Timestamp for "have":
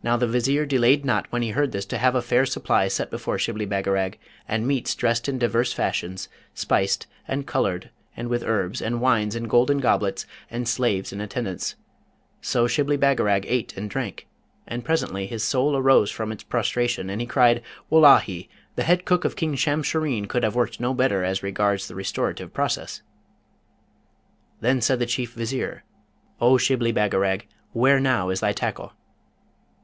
1.98-2.14, 20.44-20.54